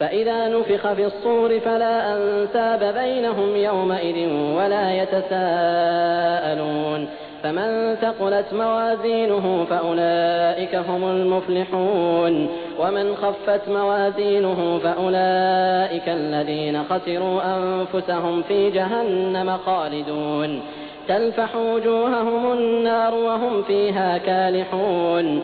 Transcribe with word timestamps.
فإذا 0.00 0.48
نفخ 0.48 0.92
في 0.92 1.06
الصور 1.06 1.60
فلا 1.60 2.16
أنساب 2.16 2.94
بينهم 2.94 3.56
يومئذ 3.56 4.18
ولا 4.58 4.94
يتساءلون 5.02 7.08
فمن 7.42 7.94
ثقلت 7.94 8.46
موازينه 8.52 9.64
فأولئك 9.64 10.74
هم 10.74 11.04
المفلحون 11.04 12.48
ومن 12.80 13.16
خفت 13.16 13.68
موازينه 13.68 14.78
فأولئك 14.78 16.08
الذين 16.08 16.84
خسروا 16.84 17.56
أنفسهم 17.56 18.42
في 18.42 18.70
جهنم 18.70 19.56
خالدون 19.56 20.60
تلفح 21.08 21.56
وجوههم 21.56 22.52
النار 22.52 23.14
وهم 23.14 23.62
فيها 23.62 24.18
كالحون 24.18 25.42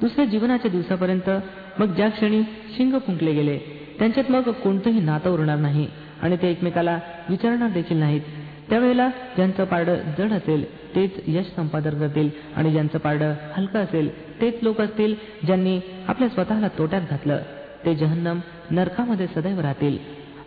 दुसऱ्या 0.00 0.24
जीवनाच्या 0.24 0.70
दिवसापर्यंत 0.70 1.28
मग 1.80 1.94
ज्या 1.94 2.08
क्षणी 2.08 2.42
शिंग 2.76 2.98
फुंकले 3.06 3.32
गेले 3.32 3.58
त्यांच्यात 3.98 4.30
मग 4.30 4.50
कोणतंही 4.62 5.00
नातं 5.00 5.30
उरणार 5.30 5.58
नाही 5.58 5.86
आणि 6.22 6.36
ते 6.36 6.50
एकमेकाला 6.50 6.98
विचारणार 7.28 7.70
देखील 7.70 7.96
नाहीत 7.96 8.20
त्यावेळेला 8.70 9.08
ज्यांचं 9.36 9.64
पारडं 9.64 9.96
जड 10.18 10.32
असेल 10.32 10.64
तेच 10.94 11.20
यश 11.26 11.46
संपादन 11.56 11.98
करतील 11.98 12.28
आणि 12.56 12.70
ज्यांचं 12.70 12.98
पारडं 12.98 13.34
हलकं 13.52 13.78
असेल 13.78 14.08
तेच 14.40 14.62
लोक 14.62 14.80
असतील 14.80 15.14
ज्यांनी 15.44 15.78
आपल्या 16.08 16.28
स्वतःला 16.28 16.68
तोट्यात 16.68 17.10
घातलं 17.10 17.38
ते 17.84 17.94
जहन्नम 17.94 18.38
नरकामध्ये 18.70 19.26
सदैव 19.26 19.60
राहतील 19.60 19.98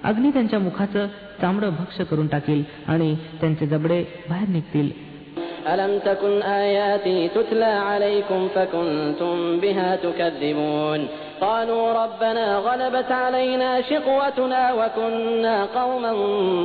अग्नी 0.04 0.30
त्यांच्या 0.32 0.60
मुखाचं 0.60 1.08
चामडं 1.42 1.70
भक्ष 1.70 2.02
करून 2.02 2.28
टाकील 2.28 2.64
आणि 2.88 3.16
त्यांचे 3.42 3.68
जबडे 3.68 4.04
बाहेर 4.30 4.50
निघतील 4.50 4.92
ألم 5.68 5.98
تكن 5.98 6.42
آياتي 6.42 7.28
تتلى 7.28 7.66
عليكم 7.66 8.48
فكنتم 8.48 9.60
بها 9.60 9.96
تكذبون 9.96 11.08
قالوا 11.41 11.93
ربنا 11.93 12.57
غلبت 12.57 13.13
علينا 13.13 13.83
شقوتنا 13.83 14.73
وكنا 14.73 15.65
قوما 15.65 16.13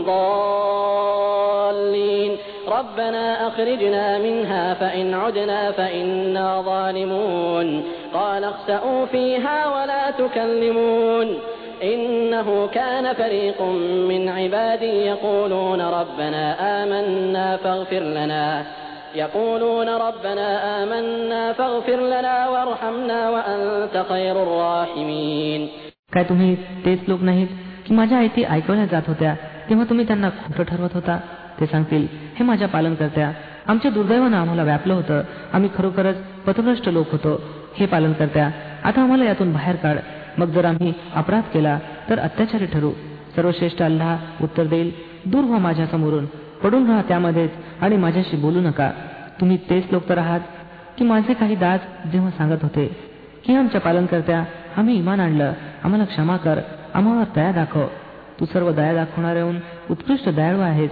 ضالين. 0.06 1.30
ربنا 2.68 3.48
أخرجنا 3.48 4.18
منها 4.18 4.74
فإن 4.74 5.14
عدنا 5.14 5.72
فإنا 5.72 6.62
ظالمون. 6.62 7.84
قال 8.14 8.44
اخسأوا 8.44 9.06
فيها 9.06 9.82
ولا 9.82 10.12
تكلمون. 10.12 11.40
إنه 11.84 12.70
كان 12.74 13.14
فريق 13.14 13.62
من 14.10 14.30
عبادي 14.30 15.06
يقولون 15.06 15.82
ربنا 15.82 16.56
آمنا 16.84 17.58
فاغفر 17.58 18.00
لنا. 18.00 18.64
يقولون 19.17 19.89
ربنا 19.89 20.49
آمنا 20.79 21.43
فاغفر 21.53 22.01
لنا 22.05 22.37
وارحمنا 22.49 23.21
وأنت 23.31 23.95
خير 24.09 24.37
الراحمين 24.43 25.61
काय 26.15 26.25
तुम्ही 26.25 26.55
तेच 26.85 27.09
लोक 27.09 27.23
नाहीत 27.23 27.49
की 27.87 27.95
माझ्या 27.95 28.19
आयती 28.19 28.43
ऐकवल्या 28.51 28.85
जात 28.87 29.09
होत्या 29.09 29.35
तेव्हा 29.69 29.85
तुम्ही 29.91 30.07
त्यांना 30.07 30.29
खोटं 30.39 30.63
ठरवत 30.63 30.95
होता 30.95 31.19
ते 31.61 31.67
सांगतील 31.67 32.07
हे 32.37 32.45
माझ्या 32.45 32.69
पालन 32.69 32.95
करत्या 32.95 33.31
आमच्या 33.69 33.91
दुर्दैवानं 33.91 34.37
आम्हाला 34.37 34.63
व्यापलं 34.63 34.95
होतं 34.95 35.23
आम्ही 35.53 35.69
खरोखरच 35.77 36.17
पथभ्रष्ट 36.47 36.89
लोक 36.89 37.13
होतो 37.13 37.41
हे 37.79 37.87
पालन 37.87 38.13
करत्या 38.13 38.49
आता 38.85 39.03
आम्हाला 39.03 39.25
यातून 39.25 39.53
बाहेर 39.53 39.77
काढ 39.77 39.97
मग 40.39 40.51
जर 40.51 40.65
आम्ही 40.65 40.93
अपराध 41.15 41.53
केला 41.55 41.79
तर 42.11 42.19
अत्याचारी 42.19 42.67
ठरू 42.67 42.91
सर्वश्रेष्ठ 43.37 43.83
अल्लाह 43.83 44.45
उत्तर 44.45 44.67
देईल 44.67 44.91
दूर 45.27 45.45
व्हा 45.45 45.59
माझ्या 45.59 45.87
समोरून 45.87 46.27
पडून 46.63 46.87
राहा 46.91 47.03
त्यामध्येच 47.09 47.51
आणि 47.81 47.97
माझ्याशी 47.97 48.37
बोलू 48.37 48.61
नका 48.61 48.91
तुम्ही 49.41 49.57
तेच 49.71 49.85
लोक 49.93 50.09
तर 50.09 50.19
आहात 50.19 50.41
की 50.99 51.05
माझे 51.05 51.33
काही 51.35 51.55
दास 51.57 51.81
जेव्हा 52.13 52.31
सांगत 52.31 52.63
होते 52.63 52.87
की 53.47 53.55
आमच्या 53.57 53.81
पालन 53.81 54.07
करत्या 54.07 54.45
आम्ही 54.77 54.97
इमान 54.99 55.21
आणलं 55.21 55.53
आम्हाला 55.85 56.05
क्षमा 56.05 56.37
कर 56.37 56.59
आम्हाला 56.95 57.25
दया 57.35 57.53
दाखव 57.53 57.87
तू 58.41 58.45
सर्व 58.53 58.71
दया 58.73 58.95
दाखवणार 58.95 59.37
येऊन 59.37 59.57
उत्कृष्ट 59.91 60.29
दयाळू 60.29 60.61
आहेस 60.61 60.91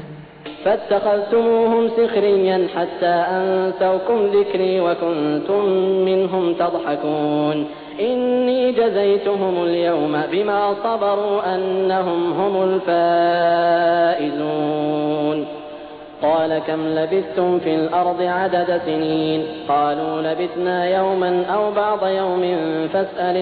فاتخذتموهم 0.65 1.89
سخريا 1.89 2.59
حتى 2.75 3.15
أنسوكم 3.37 4.19
ذكري 4.27 4.81
وكنتم 4.81 5.63
منهم 6.05 6.45
تضحكون 6.53 7.67
إني 8.01 8.73
جزيتهم 8.73 9.55
اليوم 9.65 10.15
بما 10.33 10.75
صبروا 10.85 11.55
أنهم 11.55 12.33
هم 12.33 12.55
الفائزون 14.13 15.39
قال 16.23 16.59
كم 16.59 16.81
لبثتم 16.89 17.59
في 17.59 17.75
الأرض 17.75 18.23
عدد 18.23 18.81
سنين 18.87 19.41
قالوا 19.69 20.23
لبثنا 20.23 20.87
يوما 20.87 21.45
أو 21.55 21.71
بعض 21.73 22.07
يوم 22.07 22.43
فاسأل 22.93 23.37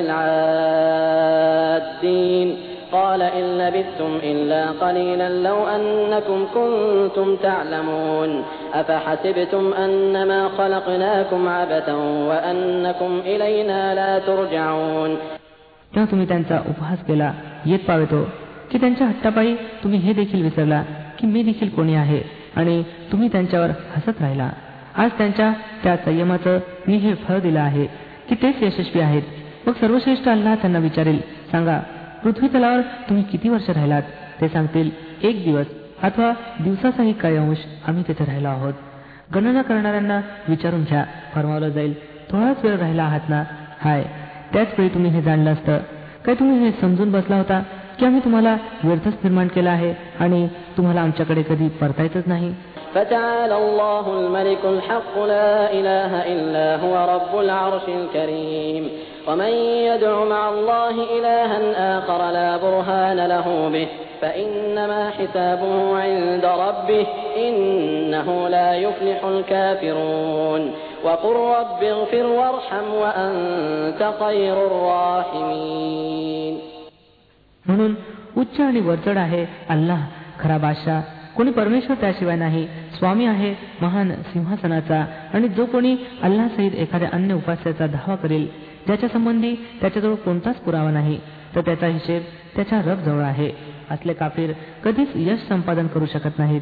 العادين 1.20 2.56
قال 2.92 3.22
إن 3.22 3.58
لبثتم 3.58 4.18
إلا 4.22 4.66
قليلا 4.66 5.28
لو 5.28 5.58
أنكم 5.68 6.46
كنتم 6.54 7.36
تعلمون 7.36 8.42
أفحسبتم 8.74 9.72
أنما 9.72 10.48
خلقناكم 10.58 11.48
عبثا 11.48 11.94
وأنكم 12.28 13.20
إلينا 13.26 13.94
لا 13.94 14.18
ترجعون 14.18 15.10
तेव्हा 15.94 16.10
तुम्ही 16.10 16.26
त्यांचा 16.28 16.56
उपहास 16.68 16.98
केला 17.08 17.32
येत 17.66 17.78
पावेतो 17.88 18.20
की 18.70 18.78
त्यांच्या 18.78 19.06
हट्टापायी 19.06 19.54
तुम्ही 19.82 19.98
हे 19.98 20.12
देखील 20.12 20.42
विसरला 20.42 20.82
की 21.18 21.26
मी 21.26 21.42
देखील 21.42 21.68
कोणी 21.68 21.94
आहे 21.94 22.33
आणि 22.55 22.83
तुम्ही 23.11 23.27
त्यांच्यावर 23.27 23.69
हसत 23.69 24.21
राहिला. 24.21 24.49
आज 24.95 25.09
त्यांच्या 25.17 25.53
त्या 25.83 25.97
संयमाचं 25.97 26.59
मी 26.88 26.97
हे 26.97 27.16
फळ 27.16 27.39
दिलं 27.39 27.59
आहे 27.59 27.85
की 28.29 28.35
तेच 28.35 28.55
यशस्वी 28.61 29.01
आहेत. 29.01 29.21
मग 29.67 29.73
सर्वश्रेष्ठ 29.73 30.27
अल्लाह 30.27 30.55
त्यांना 30.55 30.79
विचारेल 30.79 31.19
सांगा 31.51 31.79
पृथ्वी 32.23 32.47
तलावर 32.47 32.81
तुम्ही 32.81 33.23
किती 33.23 33.49
वर्ष 33.49 33.69
राहिलात? 33.69 34.01
ते 34.41 34.47
सांगतील 34.47 34.89
एक 35.23 35.43
दिवस 35.43 35.66
अथवा 36.03 36.33
दिवसाचाही 36.63 37.13
काही 37.13 37.38
अंश 37.38 37.57
आम्ही 37.88 38.03
तिथे 38.07 38.25
राहिलो 38.25 38.47
आहोत. 38.47 38.73
गणना 39.35 39.61
करणाऱ्यांना 39.61 40.22
विचारून 40.49 40.83
घ्या 40.83 41.05
फरमावलं 41.33 41.69
जाईल. 41.69 41.93
थोडाच 42.31 42.66
वेळ 42.66 42.77
राहिला 42.77 43.03
आहात 43.03 43.29
ना? 43.29 43.43
हाय 43.81 44.03
त्याच 44.53 44.67
वेळी 44.77 44.89
तुम्ही 44.89 45.11
हे 45.11 45.22
जाणलं 45.22 45.53
असतं. 45.53 45.77
काय 46.25 46.35
तुम्ही 46.35 46.59
हे 46.59 46.72
समजून 46.81 47.11
बसला 47.11 47.35
होता? 47.35 47.63
की 47.98 48.06
आम्ही 48.06 48.20
तुम्हाला 48.24 48.56
व्यर्थच 48.84 49.14
निर्माण 49.24 49.48
केला 49.48 49.70
आहे 49.70 49.94
आणि 50.20 50.46
तुम्हाला 50.76 51.00
आमच्याकडे 51.00 51.42
कधी 51.42 51.68
परतायचंच 51.80 52.24
नाही 52.26 52.52
فتعالى 52.94 53.56
الله 53.64 54.04
الملك 54.20 54.62
الحق 54.64 55.14
لا 55.34 55.72
إله 55.78 56.12
إلا 56.34 56.68
هو 56.82 56.94
رب 57.14 57.32
العرش 57.41 57.86
الكريم 57.88 58.82
ومن 59.28 59.52
يدع 59.91 60.24
مع 60.24 60.42
الله 60.48 60.94
إلها 61.18 61.58
آخر 61.98 62.20
لا 62.30 62.56
برهان 62.56 63.18
له 63.26 63.46
به 63.72 63.88
فإنما 64.22 65.10
حسابه 65.10 65.98
عند 65.98 66.44
ربه 66.44 67.06
إنه 67.36 68.48
لا 68.48 68.74
يفلح 68.74 69.24
الكافرون 69.24 70.72
وقل 71.04 71.36
رب 71.58 71.82
اغفر 71.82 72.26
وارحم 72.26 72.86
وأنت 73.02 74.00
خير 74.20 74.56
الراحمين 74.66 76.58
म्हणून 77.67 77.95
उच्च 78.37 78.61
आणि 78.61 78.79
वरचढ 78.79 79.17
आहे 79.17 79.45
अल्लाह. 79.69 80.07
खरा 80.39 80.57
बादशाह. 80.57 81.01
कोणी 81.37 81.51
परमेश्वर 81.51 81.97
त्याशिवाय 82.01 82.35
नाही. 82.35 82.67
स्वामी 82.97 83.25
आहे 83.25 83.55
महान 83.81 84.11
सिंहासनाचा. 84.11 85.05
आणि 85.33 85.47
जो 85.47 85.65
कोणी 85.65 85.97
अल्लाह 86.21 86.47
सहित 86.47 86.71
एखाद्या 86.71 87.09
अन्य 87.13 87.33
उपास्याचा 87.33 87.87
धावा 87.87 88.15
करेल 88.15 88.47
ज्याच्या 88.85 89.09
संबंधी 89.09 89.55
त्याच्याजवळ 89.55 90.15
कोणताच 90.15 90.55
पुरावा 90.55 90.91
नाही. 90.91 91.19
तर 91.55 91.61
त्याचा 91.61 91.87
हिशेब 91.87 92.23
त्याच्या 92.55 92.81
रब 92.81 92.99
जवळ 92.99 93.23
आहे. 93.23 93.51
असले 93.91 94.13
काफीर 94.13 94.51
कधीच 94.83 95.09
यश 95.15 95.39
संपादन 95.49 95.87
करू 95.87 96.05
शकत 96.05 96.39
नाहीत. 96.39 96.61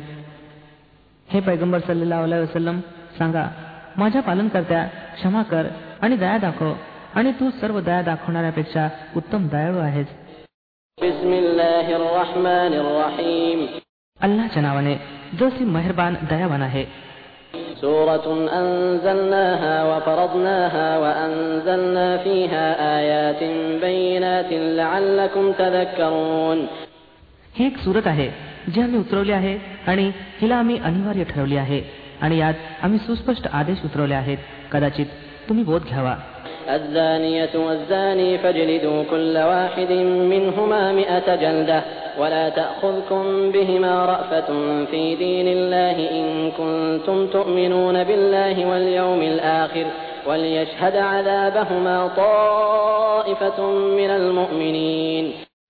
हे 1.29 1.39
पैगंबर 1.39 1.79
सल्लेला 1.79 2.19
वसलम 2.19 2.79
सांगा 3.17 3.47
माझ्या 3.97 4.21
पालनकर्त्या 4.21 4.83
क्षमा 4.85 5.43
कर 5.43 5.67
आणि 6.01 6.17
दया 6.17 6.37
दाखव. 6.37 6.73
आणि 7.15 7.31
तू 7.31 7.49
सर्व 7.49 7.79
दया 7.79 8.01
दाखवणाऱ्यापेक्षा 8.01 8.89
उत्तम 9.15 9.47
दयाळू 9.47 9.77
आहेस. 9.77 10.07
अल्लाच्या 14.20 14.62
नावाने 14.62 14.94
जो 15.38 15.48
सी 15.50 15.64
मेहरबान 15.66 16.14
दयावान 16.30 16.62
आहे 16.62 16.84
سورة 17.80 18.26
أنزلناها 18.60 19.74
وفرضناها 19.84 20.88
وأنزلنا 20.98 22.08
فيها 22.16 22.64
آيات 22.98 23.42
بينات 23.80 24.50
لعلكم 24.78 25.52
تذكرون 25.52 26.58
ही 27.58 27.66
एक 27.66 27.76
सुरत 27.78 28.06
आहे 28.06 28.28
जी 28.72 28.80
आम्ही 28.80 28.98
उतरवली 28.98 29.32
आहे 29.32 29.54
आणि 29.86 30.10
हिला 30.40 30.56
आम्ही 30.56 30.78
अनिवार्य 30.78 31.24
ठरवली 31.24 31.56
आहे 31.56 31.80
आणि 32.20 32.38
यात 32.38 32.54
आम्ही 32.82 32.98
सुस्पष्ट 32.98 33.46
आदेश 33.52 33.84
उतरवले 33.84 34.14
आहेत 34.14 34.38
कदाचित 34.72 35.06
तुम्ही 35.48 35.64
बोध 35.64 35.84
घ्यावा 35.84 36.16
الزانية 36.68 37.52
والزاني 37.54 38.38
فاجلدوا 38.38 39.04
كل 39.10 39.36
واحد 39.36 39.92
منهما 40.32 40.92
مئة 40.92 41.28
جلدة 41.36 41.82
ولا 42.18 42.48
تأخذكم 42.48 43.50
بهما 43.50 44.04
رأفة 44.06 44.48
في 44.90 45.14
دين 45.16 45.48
الله 45.48 45.96
إن 46.10 46.50
كنتم 46.50 47.26
تؤمنون 47.26 48.04
بالله 48.04 48.66
واليوم 48.66 49.20
الآخر 49.22 49.86
وليشهد 50.26 50.96
عذابهما 50.96 51.96
طائفة 52.16 53.58
من 53.98 54.10
المؤمنين 54.10 55.26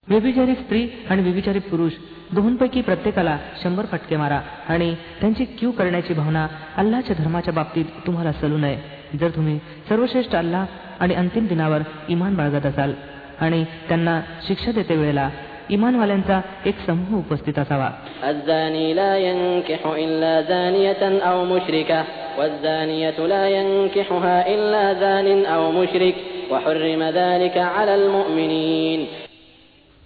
व्यभिचारी 0.08 0.54
स्त्री 0.54 0.86
आणि 1.10 1.22
व्यभिचारी 1.22 1.58
पुरुष 1.58 1.92
दोहोंपैकी 2.32 2.80
प्रत्येकाला 2.80 3.36
शंभर 3.62 3.86
फटके 3.92 4.16
मारा 4.16 4.40
आणि 4.68 4.94
त्यांची 5.20 5.44
क्यू 5.58 5.70
करण्याची 5.70 6.14
भावना 6.14 6.46
अल्लाच्या 6.76 7.16
धर्माच्या 7.18 7.54
बाबतीत 7.54 7.84
तुम्हाला 8.06 8.32
सलू 8.32 8.58
नये 8.58 8.78
जर 9.20 9.30
तुम्ही 9.36 9.58
सर्वश्रेष्ठ 9.88 10.34
अल्लाह 10.36 10.64
आणि 11.00 11.14
अंतिम 11.14 11.46
दिनावर 11.46 11.82
इमान 12.08 12.34
बाळगत 12.36 12.66
असाल 12.66 12.92
आणि 13.40 13.64
त्यांना 13.88 14.20
शिक्षा 14.48 14.72
देते 14.72 14.96
वेळेला 14.96 15.28
इमानवाल्यांचा 15.70 16.40
एक 16.66 16.76
समूह 16.86 17.18
उपस्थित 17.18 17.58
असावा 17.58 17.90
الزاني 18.24 18.94
لا 18.94 19.12
ينكح 19.18 19.82
إلا 20.04 20.32
زانية 20.42 21.02
أو 21.20 21.44
مشركة 21.44 22.00
والزانية 22.38 23.18
لا 23.26 23.44
ينكحها 23.48 24.36
إلا 24.54 24.84
زان 24.94 25.28
أو 25.46 25.62
مشرك 25.72 26.14
وحرم 26.50 27.02
ذلك 27.02 27.56
على 27.58 27.94
المؤمنين 27.94 29.00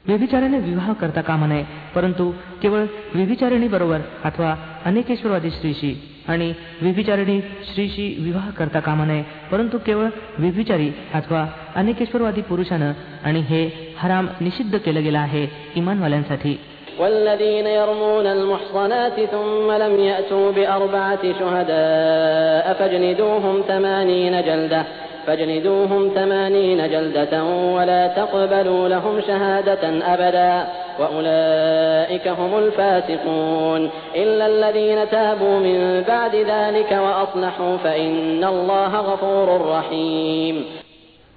व्यभिचाराने 0.04 0.58
विवाह 0.58 0.92
करता 1.00 1.20
कामा 1.22 1.46
नये 1.46 1.64
परंतु 1.94 2.24
केवळ 2.62 2.82
व्यभिचारिणी 3.14 3.68
बरोबर 3.68 4.00
अथवा 4.24 4.50
अनेकेश्वरवादी 4.84 5.50
स्त्रीशी 5.50 5.92
आणि 6.28 6.52
व्यभिचारिणी 6.82 7.40
स्त्रीशी 7.68 8.06
विवाह 8.18 8.50
करता 8.58 8.80
कामा 8.80 9.04
नये 9.04 9.22
परंतु 9.50 9.78
केवळ 9.86 10.08
व्यभिचारी 10.38 10.90
अथवा 11.14 11.46
अनेकेश्वरवादी 11.76 12.40
पुरुषानं 12.40 12.92
आणि 13.24 13.40
हे 13.40 13.62
हराम 13.98 14.26
निषिद्ध 14.40 14.78
केलं 14.78 15.02
गेलं 15.02 15.18
आहे 15.18 15.46
इमानवाल्यांसाठी 15.76 16.54
والذين 16.98 17.66
يرمون 17.66 18.26
المحصنات 18.26 19.16
ثم 19.32 19.68
لم 19.72 19.94
يأتوا 20.00 20.52
بأربعة 20.52 21.22
شهداء 21.40 22.66
فاجلدوهم 22.78 23.62
ثمانين 23.62 24.34
جلدة 24.40 24.82
فاجلدوهم 25.26 26.10
ثمانين 26.14 26.80
جلدة 26.88 27.44
ولا 27.76 28.06
تقبلوا 28.06 28.88
لهم 28.88 29.20
شهادة 29.20 29.84
أبدا 30.14 30.66
وأولئك 31.00 32.28
هم 32.28 32.58
الفاسقون 32.58 33.90
إلا 34.16 34.46
الذين 34.46 35.08
تابوا 35.10 35.58
من 35.58 36.02
بعد 36.08 36.34
ذلك 36.36 36.90
وأصلحوا 36.92 37.76
فإن 37.76 38.44
الله 38.44 38.92
غفور 39.00 39.48
رحيم 39.76 40.64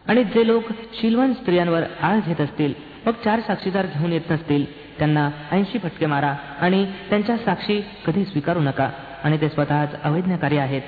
आणि 0.10 0.24
जे 0.24 0.48
लोक 0.48 0.64
शिलवान 0.94 1.34
स्त्रियांवर 1.34 1.84
आळ 2.02 2.20
घेत 2.28 2.42
असतील 2.42 2.74
मग 3.06 3.14
चार 3.24 3.40
साक्षीदार 3.40 3.86
घेऊन 3.86 4.12
येत 4.14 4.32
नसतील 4.32 4.66
त्यांना 4.98 5.30
ऐंशी 5.52 5.78
फटके 5.80 6.06
मारा 6.06 6.34
आणि 6.62 6.86
त्यांच्या 7.10 7.38
साक्षी 7.38 7.80
कधी 8.08 8.26
स्वीकारू 8.26 8.60
नका 8.60 8.90
आणि 9.24 9.38
ते 9.42 9.50
स्वतःच 9.50 9.96
अवैज्ञाकारी 10.04 10.58
आहेत 10.58 10.82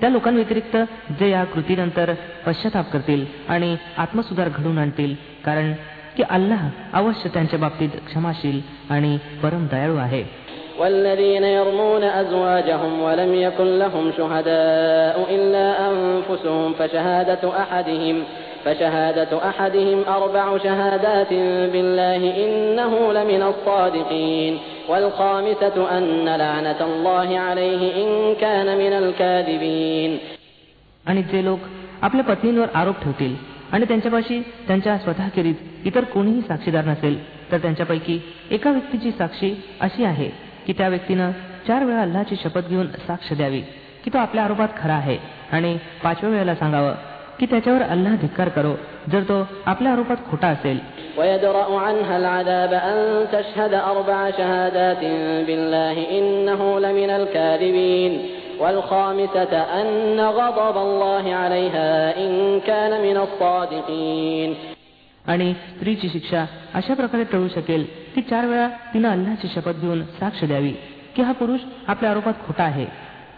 त्या 0.00 0.10
लोकांव्यतिरिक्त 0.10 0.76
जे 1.18 1.28
या 1.30 1.44
कृतीनंतर 1.44 2.12
पश्चाताप 2.46 2.90
करतील 2.92 3.24
आणि 3.48 3.76
आत्मसुधार 3.98 4.48
घडून 4.48 4.78
आणतील 4.78 5.14
कारण 5.44 5.72
की 6.16 6.22
अल्लाह 6.30 6.68
अवश्य 6.92 7.28
त्यांच्या 7.34 7.58
बाबतीत 7.58 7.88
क्षमाशील 8.06 8.60
आणि 8.90 9.16
परम 9.42 9.66
दयाळू 9.66 9.96
आहे 9.96 10.24
والذين 10.78 11.44
يرمون 11.44 12.04
أزواجهم 12.04 13.02
ولم 13.02 13.34
يكن 13.36 13.68
لهم 13.78 14.04
شهداء 14.16 15.16
إلا 15.30 15.66
أنفسهم 15.90 16.72
فشهادة 16.72 17.42
أحدهم 17.58 18.16
فشهادة 18.64 19.48
أحدهم 19.48 19.98
أربع 20.08 20.58
شهادات 20.58 21.32
بالله 21.72 22.20
إنه 22.44 23.12
لمن 23.12 23.42
الصادقين 23.42 24.58
والخامسة 24.88 25.76
أن 25.98 26.24
لعنة 26.24 26.80
الله 26.80 27.38
عليه 27.38 27.82
إن 28.02 28.34
كان 28.34 28.68
من 28.78 28.92
الكاذبين 28.92 30.18
आणि 31.06 31.22
जे 31.22 31.44
लोक 31.44 31.58
आपल्या 32.02 32.24
पत्नींवर 32.24 32.66
आरोप 32.74 33.02
ठेवतील 33.02 33.34
आणि 33.72 33.84
त्यांच्यापाशी 33.84 34.40
त्यांच्या 34.66 34.98
स्वतःखेरीज 34.98 35.56
इतर 35.84 36.04
कोणीही 36.04 36.40
साक्षीदार 36.40 36.84
नसेल 36.84 37.18
तर 37.52 37.58
त्यांच्यापैकी 37.58 38.18
एका 38.50 38.70
व्यक्तीची 38.70 39.10
साक्षी 39.10 39.54
अशी 39.80 40.04
आहे 40.04 40.28
की 40.66 40.72
त्या 40.72 40.88
व्यक्तीनं 40.88 41.30
चार 41.68 41.84
वेळा 41.84 42.00
अल्लाची 42.02 42.36
शपथ 42.36 42.68
घेऊन 42.68 42.86
साक्ष 43.06 43.32
द्यावी 43.32 43.60
की 44.04 44.10
तो 44.10 44.18
आपल्या 44.18 44.44
आरोपात 44.44 44.68
खरा 44.82 44.94
आहे 44.94 45.18
आणि 45.52 45.76
पाचव्या 46.02 46.30
वेळेला 46.30 46.54
सांगावं 46.54 46.94
की 47.39 47.45
त्याच्यावर 47.45 47.81
अल्लाह 47.81 48.15
धिक्कार 48.15 48.49
करो. 48.49 48.73
जर 49.11 49.21
तो 49.21 49.47
आपल्या 49.65 49.91
आरोपात 49.91 50.17
खोटा 50.31 50.47
असेल. 50.47 50.79
आणि 65.27 65.53
स्त्रीची 65.53 66.09
शिक्षा 66.09 66.45
अशा 66.73 66.93
प्रकारे 66.93 67.23
टळू 67.23 67.47
शकेल 67.47 67.85
की 68.15 68.21
चार 68.21 68.45
वेळा 68.45 68.67
तिनं 68.67 69.09
अल्लाची 69.09 69.47
शपथ 69.55 69.81
घेऊन 69.81 70.01
साक्ष 70.01 70.43
द्यावी 70.43 70.71
की 71.15 71.21
हा 71.21 71.31
पुरुष 71.31 71.59
आपल्या 71.87 72.11
आरोपात 72.11 72.33
खोटा 72.47 72.63
आहे. 72.63 72.85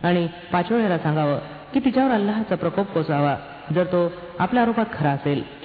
आणि 0.03 0.27
पाचव्या 0.51 0.77
वेळेला 0.77 0.97
सांगावं 0.97 1.37
की 1.73 1.79
तिच्यावर 1.79 2.11
अल्लाचा 2.11 2.55
प्रकोप 2.55 2.87
कोसावा 2.87 3.35
जर 3.71 3.83
तो 3.83 4.11
आपल्या 4.39 4.65
रूपात 4.65 4.85
खरा 4.99 5.09
असेल. 5.09 5.61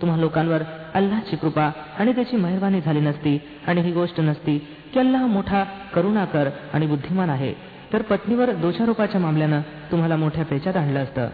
तुम्हा 0.00 0.16
लोकांवर 0.16 0.58
अल्लाची 0.94 1.36
कृपा 1.36 1.70
आणि 1.98 2.12
त्याची 2.12 2.36
मेहरबानी 2.36 2.80
झाली 2.80 3.00
नसती 3.00 3.40
आणि 3.66 3.80
ही 3.80 3.92
गोष्ट 3.92 4.20
नसती 4.20 4.58
की 4.92 4.98
अल्लाह 4.98 5.26
मोठा 5.26 5.64
करुणाकर 5.94 6.48
आणि 6.72 6.86
बुद्धिमान 6.86 7.30
आहे. 7.30 7.54
तर 7.92 8.02
पत्नीवर 8.02 8.50
दोषारोपाच्या 8.50 9.20
मामल्यानं 9.20 9.60
तुम्हाला 9.60 10.16
मोठ्या 10.16 10.44
पेचात 10.44 10.76
आणलं 10.76 11.02
असतं. 11.02 11.28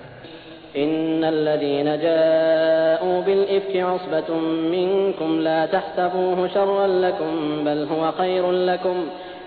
إن 0.77 1.23
الذين 1.23 1.85
جاءوا 1.85 3.21
بالإفك 3.21 3.75
عصبة 3.77 4.29
منكم 4.75 5.39
لا 5.39 5.65
تحسبوه 5.65 6.47
شرا 6.47 6.87
لكم 6.87 7.33
بل 7.65 7.87
هو 7.91 8.11
خير 8.11 8.51
لكم 8.51 8.95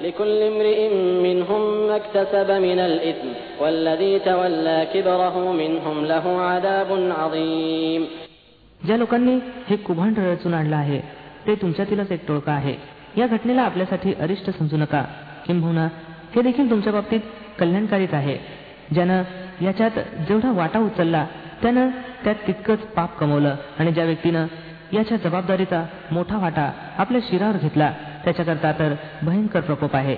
لكل 0.03 0.43
امرئ 0.43 0.95
منهم 1.23 1.87
ما 1.87 1.97
اكتسب 1.97 2.51
من 2.51 2.79
الإثم 2.79 3.29
والذي 3.61 4.19
تولى 4.19 4.87
كبره 4.95 5.53
منهم 5.53 6.05
له 6.05 6.25
عذاب 6.41 6.91
عظيم 7.19 8.03
ज्या 8.87 8.97
लोकांनी 8.97 9.39
हे 9.69 9.77
कुभांड 9.77 10.19
रचून 10.19 10.55
आणलं 10.55 10.77
आहे 10.77 10.99
ते 11.47 11.55
तुमच्यातीलच 11.55 12.13
एक 12.13 12.27
टोळका 12.29 12.53
आहे 12.53 12.75
या 13.17 13.27
घटनेला 13.27 13.63
आपल्यासाठी 13.63 14.13
अरिष्ट 14.21 14.51
समजू 14.51 14.77
नका 14.77 15.03
किंबहुना 15.47 15.87
हे 16.37 16.43
देखील 16.43 16.71
तुमच्या 16.71 16.93
बाबतीत 16.93 17.21
कल्याणकारीच 17.59 18.15
आहे 18.15 18.37
ज्यानं 18.95 19.23
याच्यात 19.62 19.92
जेवढा 20.28 20.52
वाटा 20.52 20.80
उचलला 20.80 21.26
त्यानं 21.62 21.90
त्यात 22.24 22.36
तितकंच 22.48 22.80
पाप 22.80 23.18
कमवलं 23.20 23.56
आणि 23.80 23.92
ज्या 23.92 24.04
व्यक्तीनं 24.04 24.46
याच्या 24.94 25.18
जबाबदारीचा 25.18 25.86
मोठा 26.12 26.38
वाटा 26.38 26.72
आपल्या 26.98 27.22
शिरावर 27.30 27.58
घेतला 27.58 27.92
त्याच्याकरता 28.24 28.72
तर 28.72 28.94
भयंकर 29.22 29.60
प्रकोप 29.60 29.96
आहे. 29.96 30.16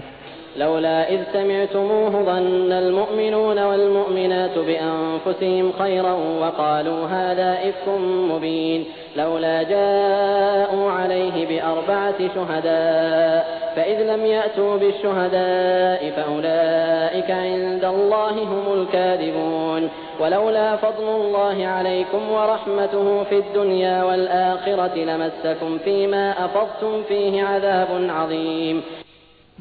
لولا 0.57 1.09
إذ 1.09 1.19
سمعتموه 1.33 2.09
ظن 2.09 2.71
المؤمنون 2.71 3.59
والمؤمنات 3.59 4.57
بأنفسهم 4.57 5.71
خيرا 5.79 6.13
وقالوا 6.41 7.05
هذا 7.05 7.57
إفك 7.69 7.87
مبين. 8.31 8.85
لولا 9.17 9.63
جاءوا 9.63 10.91
عليه 10.91 11.47
بأربعة 11.47 12.19
شهداء 12.35 13.63
فإذ 13.75 14.13
لم 14.13 14.25
يأتوا 14.25 14.77
بالشهداء 14.77 16.11
فأولئك 16.15 17.31
عند 17.31 17.85
الله 17.85 18.31
هم 18.31 18.73
الكاذبون. 18.73 19.89
ولولا 20.19 20.75
فضل 20.75 21.07
الله 21.09 21.67
عليكم 21.67 22.31
ورحمته 22.31 23.23
في 23.23 23.35
الدنيا 23.35 24.03
والآخرة 24.03 24.95
لمسكم 24.95 25.77
فيما 25.77 26.45
أفضتم 26.45 27.03
فيه 27.07 27.43
عذاب 27.43 27.87
عظيم. 28.09 28.83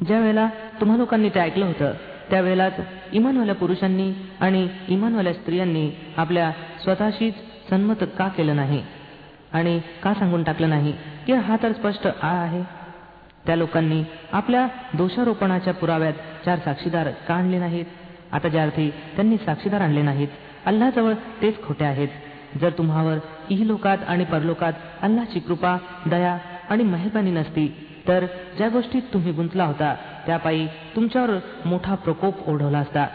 ज्या 0.07 0.19
वेळेला 0.19 0.49
तुम्हा 0.81 0.97
लोकांनी 0.97 1.29
ते 1.29 1.39
ऐकलं 1.39 1.65
होतं 1.65 1.93
त्यावेळेलाच 2.29 2.73
इमानवाल्या 3.13 3.55
पुरुषांनी 3.55 4.13
आणि 4.39 4.67
इमानवाल्या 4.87 5.33
स्त्रियांनी 5.33 5.91
आपल्या 6.17 6.51
स्वतःशीच 6.83 7.33
सन्मत 7.69 8.03
का 8.17 8.27
केलं 8.27 8.55
नाही? 8.55 8.83
आणि 9.53 9.81
का 10.03 10.13
सांगून 10.13 10.43
टाकलं 10.43 10.69
नाही? 10.69 10.93
की 11.27 11.33
हा 11.33 11.55
तर 11.63 11.71
स्पष्ट 11.71 12.07
आ 12.07 12.27
आहे? 12.27 12.63
त्या 13.45 13.55
लोकांनी 13.55 14.03
आपल्या 14.31 14.67
दोषारोपणाच्या 14.93 15.73
पुराव्यात 15.73 16.13
चार 16.45 16.59
साक्षीदार 16.59 17.09
का 17.09 17.33
आणले 17.33 17.59
नाहीत? 17.59 17.85
आता 18.31 18.47
ज्या 18.47 18.63
अर्थी 18.63 18.89
त्यांनी 18.89 19.37
साक्षीदार 19.37 19.81
आणले 19.81 20.01
नाहीत 20.01 20.27
अल्लाजवळ 20.65 21.13
तेच 21.41 21.63
खोटे 21.63 21.85
आहेत. 21.85 22.07
जर 22.61 22.69
तुम्हावर 22.69 23.17
इहलोकात 23.49 23.97
आणि 24.07 24.25
परलोकात 24.25 24.73
अल्लाची 25.01 25.39
कृपा 25.39 25.77
दया 26.05 26.37
आणि 26.69 26.83
मेहरबानी 26.83 27.31
नसती 27.31 27.92
तर 28.08 28.24
ज्या 28.56 28.68
गोष्टीत 28.68 29.02
तुम्ही 29.12 29.32
गुंतला 29.32 29.64
होता 29.64 29.94
त्यापायी 30.26 30.66
तुमच्यावर 30.96 31.30
मोठा 31.64 31.94
प्रकोप 31.94 32.48
ओढवला 32.48 32.78
असता 32.78 33.06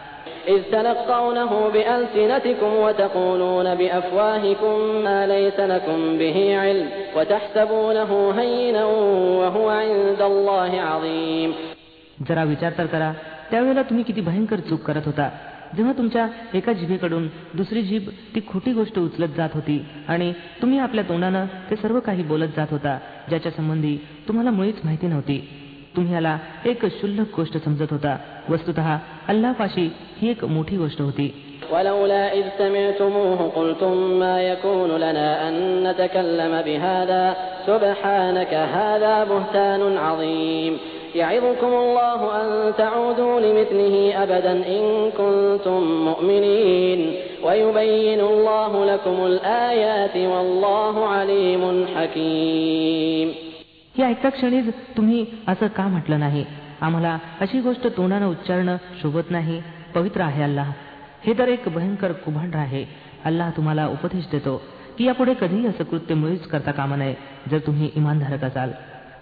إذ 0.48 0.62
تلقونه 0.72 1.52
بألسنتكم 1.68 2.70
وتقولون 2.84 3.74
بأفواهكم 3.74 4.74
ما 5.04 5.26
ليس 5.26 5.58
لكم 5.60 6.18
به 6.18 6.36
علم 6.58 6.86
وتحسبونه 7.16 8.10
هينا 8.38 8.84
وهو 9.40 9.68
عند 9.68 10.20
الله 10.22 10.72
عظيم 10.80 11.50
जरा 12.28 12.44
विचार 12.44 12.72
तर 12.78 12.86
करा 12.86 13.12
त्यावेळेला 13.50 13.82
तुम्ही 13.82 14.04
किती 14.04 14.20
भयंकर 14.20 14.60
चूक 14.68 14.80
करत 14.80 15.06
होता 15.06 15.28
जेव्हा 15.76 15.92
तुमच्या 15.92 16.26
एका 16.54 16.72
जिभेकडून 16.72 17.28
दुसरी 17.54 17.82
जीभ 17.82 18.08
ती 18.34 18.40
खोटी 18.48 18.72
गोष्ट 18.72 18.98
उचलत 18.98 19.28
जात 19.36 19.48
होती 19.54 19.84
आणि 20.08 20.32
तुम्ही 20.62 20.78
आपल्या 20.78 21.04
तोंडानं 21.04 21.46
ते 21.70 21.76
सर्व 21.76 22.00
काही 22.00 22.22
बोलत 22.22 22.56
जात 22.56 22.66
होता 22.70 22.98
ज्याच्या 23.28 23.52
संबंधी 23.52 23.96
तुम्हाला 24.28 24.50
मुळीच 24.50 24.80
माहिती 24.84 25.06
नव्हती 25.06 25.38
तुम्ही 25.96 26.12
याला 26.14 26.38
एक 26.66 26.86
शुल्लक 27.00 27.36
गोष्ट 27.36 27.56
समजत 27.56 27.90
होता 27.90 28.16
वस्तुत 28.48 28.78
अल्लापाशी 29.28 29.90
ही 30.16 30.30
एक 30.30 30.44
मोठी 30.44 30.76
गोष्ट 30.76 31.00
होती 31.00 31.32
ولولا 31.72 32.32
إذ 32.32 32.46
سمعتموه 32.58 33.48
قلتم 33.48 33.94
ما 34.18 34.42
يكون 34.42 34.90
لنا 34.90 35.48
أن 35.48 35.54
نتكلم 35.84 36.62
بهذا 36.62 37.36
سبحانك 37.66 38.52
هذا 38.54 39.24
بهتان 39.24 39.82
عظيم 39.98 40.78
يعظكم 41.14 41.72
الله 41.74 42.20
أن 42.40 42.72
تعودوا 42.78 43.40
لمثله 43.40 44.22
أبدا 44.22 44.52
إن 44.52 45.10
كنتم 45.10 45.80
مؤمنين 46.04 47.00
ويبين 47.44 48.20
الله 48.22 48.72
لكم 48.84 49.16
الآيات 49.26 50.16
والله 50.16 50.94
عليم 51.06 51.62
حكيم 51.94 53.28
हे 53.94 54.02
ऐकता 54.02 54.28
क्षणीच 54.30 54.66
तुम्ही 54.96 55.24
असं 55.48 55.66
का 55.76 55.86
म्हटलं 55.88 56.18
नाही 56.20 56.44
आम्हाला 56.80 57.16
अशी 57.40 57.60
गोष्ट 57.60 57.86
तोंडानं 57.96 58.26
उच्चारणं 58.26 58.76
शोभत 59.02 59.30
नाही 59.30 59.60
पवित्र 59.94 60.20
आहे 60.20 60.42
अल्लाह 60.42 60.70
हे 61.26 61.32
तर 61.38 61.48
एक 61.48 61.68
भयंकर 61.74 62.12
कुभांड 62.24 62.56
आहे 62.56 62.84
अल्लाह 63.24 63.50
तुम्हाला 63.56 63.86
उपदेश 63.88 64.24
देतो 64.32 64.56
की 64.98 65.06
यापुढे 65.06 65.34
कधीही 65.40 65.66
असं 65.66 65.84
कृत्य 65.90 66.14
मुळीच 66.14 66.46
करता 66.52 66.70
कामा 66.70 66.96
नये 66.96 67.14
जर 67.50 67.58
तुम्ही 67.66 67.90
इमानधारक 67.96 68.44
असाल 68.44 68.72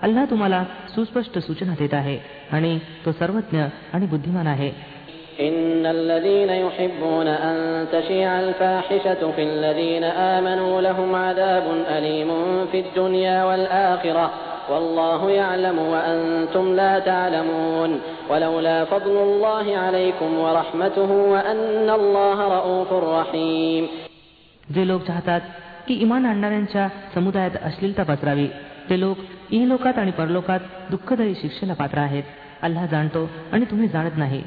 अल्लाह 0.02 0.25
तुम्हाला 0.25 0.64
सुस्पष्ट 0.95 1.38
सूचना 1.38 1.75
देत 1.79 1.95
आहे 1.95 2.19
आणि 2.52 2.79
तो 3.05 3.12
सर्वज्ञ 3.12 3.59
आणि 3.95 4.07
बुद्धिमान 4.07 4.47
आहे 4.47 4.73
إن 5.41 5.87
الذين 5.87 6.50
يحبون 6.50 7.26
أن 7.26 7.57
تشيع 7.93 8.41
الفاحشة 8.41 9.23
في 9.33 9.43
الذين 9.43 10.05
آمنوا 10.05 10.81
لهم 10.81 11.14
عذاب 11.17 11.67
أليم 11.88 12.31
في 12.67 12.79
الدنيا 12.81 13.45
والآخرة 13.45 14.31
والله 14.71 15.31
يعلم 15.31 15.79
وأنتم 15.79 16.75
لا 16.75 16.99
تعلمون 16.99 18.00
ولولا 18.31 18.85
فضل 18.85 19.17
الله 19.19 19.67
عليكم 19.76 20.31
ورحمته 20.38 21.11
وأن 21.33 21.91
الله 21.91 22.38
رؤوف 22.49 22.91
رحيم 22.93 23.85
जे 24.75 24.85
लोक 24.88 25.02
चाहतात 25.02 25.41
की 25.87 25.95
इमान 25.95 26.26
आणणाऱ्यांच्या 26.26 26.88
समुदायात 27.14 27.57
अश्लीलता 27.62 28.02
पसरावी 28.02 28.47
ते 28.91 29.00
लोक 29.00 29.17
इहलोकात 29.51 29.98
आणि 29.98 30.12
परलोकात 30.12 30.60
दुःखदायी 30.89 31.36
शिक्षेला 31.36 31.74
पात्र 31.74 31.98
आहेत. 31.98 32.24
अल्लाह 32.62 32.86
जाणतो 32.86 33.30
आणि 33.51 33.66
तुम्ही 33.66 33.88
जाणत 33.88 34.18
नाही. 34.18 34.42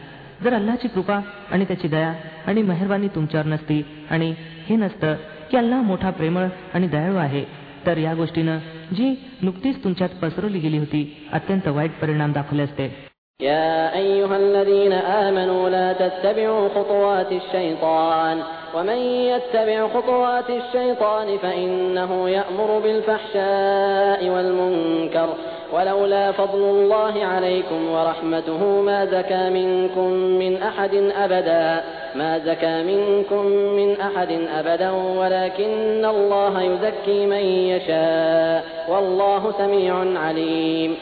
जर 0.45 0.54
अल्लाची 0.54 0.88
कृपा 0.88 1.21
आणि 1.50 1.64
त्याची 1.64 1.88
दया 1.88 2.12
आणि 2.47 2.62
मेहरबानी 2.62 3.09
तुमच्यावर 3.09 3.47
नसती 3.47 3.83
आणि 4.11 4.35
हे 4.66 4.76
नसतं 4.76 5.14
की 5.50 5.57
अल्लाह 5.57 5.83
मोठा 5.83 6.11
प्रेमळ 6.11 6.47
आणि 6.75 6.87
दयाळू 6.87 7.16
आहे 7.16 7.45
तर 7.87 7.99
या 7.99 8.14
गोष्टीनं 8.14 8.59
जी 8.92 9.14
नुकतीच 9.42 9.85
तुमच्यात 9.85 10.09
पसरवली 10.09 10.59
गेली 10.59 10.78
होती 10.78 11.28
अत्यंत 11.33 11.69
वाईट 11.69 11.90
परिणाम 11.90 12.33
दाखवले 12.33 12.62
असते. 12.62 13.10
يا 13.40 13.97
أيها 13.97 14.37
الذين 14.37 14.92
آمنوا 14.92 15.68
لا 15.68 15.92
تتبعوا 15.92 16.68
خطوات 16.68 17.32
الشيطان. 17.32 18.42
ومن 18.75 18.97
يتبع 18.97 19.88
خطوات 19.88 20.50
الشيطان 20.50 21.38
فإنه 21.38 22.28
يأمر 22.28 22.78
بالفحشاء 22.78 24.28
والمنكر. 24.28 25.28
ولولا 25.73 26.32
فضل 26.32 26.59
الله 26.59 27.25
عليكم 27.25 27.90
ورحمته 27.90 28.64
ما 28.64 29.06
زكى 29.06 29.50
منكم 29.50 30.11
من 30.12 30.62
أحد 30.62 30.94
أبدا. 31.16 31.85
ما 32.14 32.38
زكى 32.38 32.82
منكم 32.82 33.47
من 33.47 34.00
أحد 34.00 34.32
أبدا. 34.59 34.90
ولكن 34.90 36.04
الله 36.04 36.62
يزكي 36.62 37.26
من 37.26 37.44
يشاء. 37.44 38.64
والله 38.88 39.52
سميع 39.59 40.20
عليم. 40.20 40.97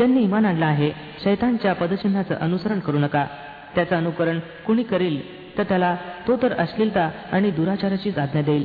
ज्यांनी 0.00 0.22
इमान 0.22 0.44
आणलं 0.44 0.66
आहे 0.66 0.90
शैतानच्या 1.24 1.72
पदचिन्हाचं 1.72 2.34
अनुसरण 2.34 2.78
करू 2.80 2.98
नका. 2.98 3.26
त्याचं 3.74 3.96
अनुकरण 3.96 4.38
कुणी 4.66 4.82
करील 4.82 5.16
तर 5.58 5.62
त्याला 5.62 5.96
तो 6.28 6.36
तर 6.36 6.52
अश्लीलता 6.52 7.10
आणि 7.32 7.50
दुराचाराचीच 7.50 8.18
आज्ञा 8.18 8.42
देईल. 8.42 8.64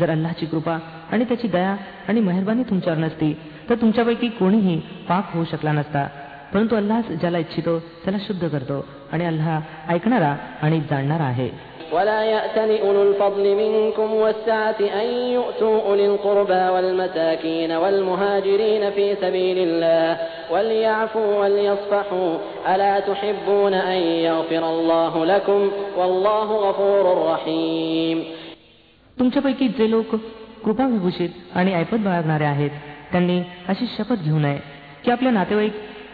जर 0.00 0.10
अल्लाची 0.10 0.46
कृपा 0.46 0.78
आणि 1.12 1.24
त्याची 1.24 1.48
दया 1.48 1.76
आणि 2.08 2.20
मेहरबानी 2.20 2.62
तुमच्यावर 2.62 2.98
नसती 2.98 3.36
तर 3.70 3.74
तुमच्यापैकी 3.74 4.28
कोणीही 4.28 4.80
पाक 5.08 5.30
होऊ 5.34 5.44
शकला 5.44 5.72
नसता. 5.72 6.08
परंतु 6.54 6.76
अल्लाच 6.76 7.08
ज्याला 7.08 7.38
इच्छितो 7.38 7.78
त्याला 7.78 8.18
शुद्ध 8.18 8.48
करतो 8.48 8.88
आणि 9.12 9.24
अल्लाह 9.24 9.60
ऐकणारा 9.88 10.36
आणि 10.62 10.80
जाणणारा 10.80 11.24
आहे. 11.24 11.50
ولا 11.91 12.23
يأتل 12.23 12.77
أولو 12.77 13.03
الفضل 13.03 13.55
منكم 13.55 14.13
والسعة 14.13 14.75
أن 15.01 15.07
يؤتوا 15.33 15.81
أولي 15.81 16.05
القربى 16.05 16.63
والمساكين 16.73 17.71
والمهاجرين 17.71 18.91
في 18.91 19.15
سبيل 19.15 19.57
الله 19.57 20.17
وليعفوا 20.51 21.35
وليصفحوا 21.41 22.37
ألا 22.67 22.99
تحبون 22.99 23.73
أن 23.73 23.99
يغفر 24.27 24.69
الله 24.69 25.25
لكم 25.25 25.71
والله 25.97 26.47
غفور 26.69 27.31
رحيم 27.31 28.17
तुमच्यापैकी 29.17 29.67
जे 29.67 29.89
लोक 29.91 30.15
कृपाविभूषित 30.63 31.29
आणि 31.55 31.73
ऐपत 31.73 31.99
बाळगणारे 31.99 32.45
आहेत 32.45 32.71
त्यांनी 33.11 33.41
अशी 33.67 33.85
शपथ 33.97 34.23
घेऊ 34.23 34.39
नये 34.39 34.59
की 35.05 35.11
आपल्या 35.11 35.31
नातेवाईक 35.31 35.73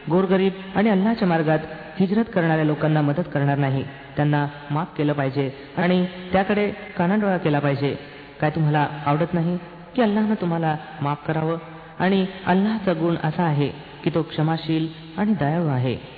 गोरगरीब 0.10 0.54
आणि 0.76 0.90
अल्लाच्या 0.90 1.28
मार्गात 1.28 1.60
हिजरत 2.01 2.25
करणाऱ्या 2.35 2.65
लोकांना 2.65 3.01
मदत 3.01 3.29
करणार 3.35 3.59
नाही. 3.59 3.85
त्यांना 4.17 4.47
माफ 4.71 4.97
केलं 4.97 5.13
पाहिजे 5.13 5.51
आणि 5.77 6.07
त्याकडे 6.33 6.71
कानाडोळा 6.97 7.37
केला 7.37 7.59
पाहिजे. 7.59 7.97
काय 8.41 8.51
तुम्हाला 8.51 8.89
आवडत 9.07 9.35
नाही 9.35 9.59
की 9.97 10.03
अल्लानं 10.03 10.35
तुम्हाला 10.35 10.77
माफ 11.03 11.27
करावं? 11.27 11.59
आणि 11.99 12.27
अल्लाचा 12.47 12.93
गुण 12.93 13.17
असा 13.25 13.43
आहे 13.43 13.69
की 14.05 14.11
तो 14.11 14.23
क्षमाशील 14.23 14.89
आणि 15.19 15.35
दयाळू 15.35 15.67
आहे. 15.67 16.18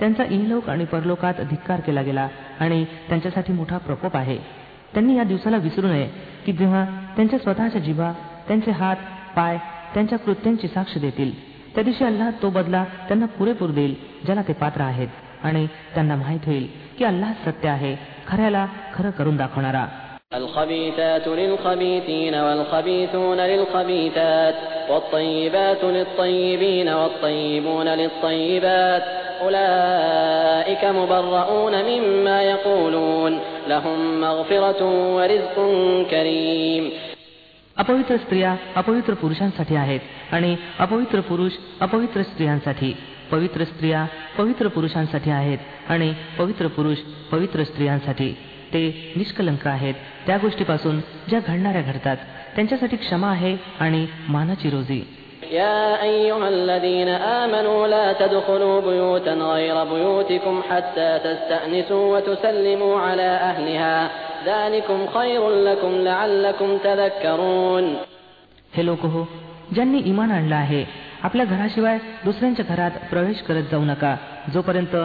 त्यांचा 0.00 0.24
इहलोक 0.24 0.68
आणि 0.70 0.84
परलोकात 0.84 1.40
धिक्कार 1.50 1.80
केला 1.80 2.02
गेला 2.02 2.28
आणि 2.60 2.84
त्यांच्यासाठी 3.08 3.52
मोठा 3.52 3.78
प्रकोप 3.78 4.16
आहे 4.16 4.36
त्यांनी 4.94 5.16
या 5.16 5.24
दिवसाला 5.24 5.56
विसरू 5.56 5.86
नये 5.86 6.08
की 6.46 6.52
जेव्हा 6.52 6.84
त्यांच्या 7.16 7.38
स्वतःच्या 7.38 7.80
जिभा 7.80 8.12
त्यांचे 8.48 8.70
हात 8.70 8.96
पाय 9.36 9.58
त्यांच्या 9.94 10.18
कृत्यांची 10.18 10.68
साक्ष 10.68 10.98
देतील 10.98 11.32
त्या 11.74 11.84
दिवशी 11.84 12.04
अल्लाह 12.04 12.30
तो 12.42 12.50
बदला 12.50 12.84
त्यांना 13.08 13.26
पुरेपूर 13.26 13.70
देईल 13.70 13.94
ज्याला 14.24 14.42
ते 14.48 14.52
पात्र 14.52 14.80
आहेत 14.80 15.08
आणि 15.42 15.66
त्यांना 15.94 16.16
माहीत 16.16 16.46
होईल 16.46 16.66
की 16.98 17.04
अल्लाह 17.04 17.32
सत्य 17.46 17.68
आहे 17.68 17.96
खऱ्याला 18.28 18.66
खरं 18.94 19.10
करून 19.10 19.36
दाखवणारा 19.36 19.86
الخبيثات 20.34 21.28
للخبيثين 21.28 22.34
والخبيثون 22.34 23.40
للخبيثات 23.40 24.54
والطيبات 24.90 25.84
للطيبين 25.84 26.88
والطيبون 26.88 27.88
للطيبات 27.88 29.15
أولئك 29.42 30.84
مبرؤون 30.84 31.74
مما 31.82 32.42
يقولون 32.42 33.32
لهم 33.68 34.20
مغفرة 34.20 34.80
ورزق 35.16 35.56
كريم 36.10 36.84
अपवित्र 37.76 38.16
स्त्रिया 38.16 38.56
अपवित्र 38.76 39.14
पुरुषांसाठी 39.14 39.76
आहेत 39.76 40.00
आणि 40.32 40.56
अपवित्र 40.78 41.20
पुरुष 41.20 41.52
अपवित्र 41.80 42.22
स्त्रियांसाठी 42.22 42.92
पवित्र 43.30 43.64
स्त्रिया 43.64 44.04
पवित्र 44.38 44.68
पुरुषांसाठी 44.68 45.30
आहेत 45.30 45.58
आणि 45.88 46.12
पवित्र 46.38 46.66
पुरुष 46.66 46.98
पवित्र 47.32 47.64
स्त्रियांसाठी 47.64 48.30
ते 48.72 48.82
निष्कलंक 49.16 49.66
आहेत 49.66 49.94
त्या 50.26 50.36
गोष्टीपासून 50.36 51.00
ज्या 51.28 51.40
घडणाऱ्या 51.46 51.82
घडतात 51.82 52.16
त्यांच्यासाठी 52.54 52.96
क्षमा 52.96 53.30
आहे 53.30 53.56
आणि 53.80 54.06
मानाची 54.28 54.70
रोजी 54.70 55.02
يا 55.52 56.02
أيها 56.02 56.48
الذين 56.48 57.08
آمنوا 57.42 57.86
لا 57.86 58.12
تدخلوا 58.12 58.80
بيوتا 58.80 59.34
غير 59.34 59.84
بيوتكم 59.84 60.62
حتى 60.70 61.18
تستأنسوا 61.18 62.04
وتسلموا 62.16 63.00
على 63.00 63.28
أهلها 63.50 64.10
ذلكم 64.46 65.06
خير 65.06 65.42
لكم 65.50 65.92
لعلكم 66.00 66.78
تذكرون 66.78 67.86
हे 68.76 68.82
लोक 68.82 69.02
हो 69.04 69.22
ज्यांनी 69.74 69.98
इमान 70.10 70.30
आणलं 70.30 70.54
आहे 70.54 70.84
आपल्या 71.22 71.44
घराशिवाय 71.46 71.98
दुसऱ्यांच्या 72.24 72.64
घरात 72.68 72.90
प्रवेश 73.10 73.42
करत 73.48 73.70
जाऊ 73.70 73.84
नका 73.84 74.14
जोपर्यंत 74.54 74.96